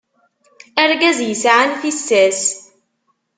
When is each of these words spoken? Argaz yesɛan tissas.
Argaz 0.83 1.17
yesɛan 1.23 1.69
tissas. 1.81 2.41